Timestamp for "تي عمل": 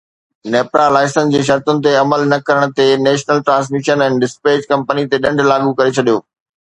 1.87-2.23